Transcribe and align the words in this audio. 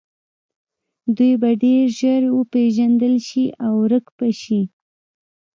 دوی 1.15 1.33
به 1.41 1.49
ډیر 1.63 1.83
ژر 1.99 2.21
وپیژندل 2.39 3.15
شي 3.27 3.45
او 3.65 3.71
ورک 3.83 4.05
به 4.17 4.29
شي 4.41 4.61